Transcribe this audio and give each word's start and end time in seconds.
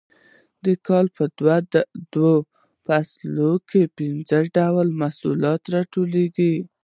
د 0.63 0.65
کال 0.87 1.05
په 1.17 1.23
دوو 2.13 2.35
فصلونو 2.85 3.49
کې 3.69 3.81
پنځه 3.97 4.39
ډوله 4.55 4.91
محصولات 5.01 5.61
راټولول 5.75 6.37